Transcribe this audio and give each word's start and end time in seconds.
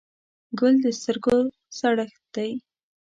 ګل 0.59 0.75
د 0.83 0.85
سترګو 0.99 1.37
سړښت 1.77 2.23
دی. 2.35 2.51